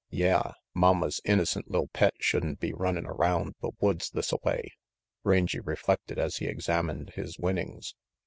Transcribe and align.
"Yeah, 0.09 0.53
momma's 0.73 1.21
innocent 1.25 1.69
li'l 1.69 1.85
pet 1.93 2.15
should'n 2.19 2.55
be 2.55 2.73
runnin' 2.73 3.05
around 3.05 3.53
the 3.61 3.69
woods 3.79 4.09
thisaway," 4.09 4.71
Rangy 5.23 5.59
reflected 5.59 6.17
as 6.17 6.37
he 6.37 6.47
examined 6.47 7.11
his 7.11 7.37
winnings. 7.37 7.93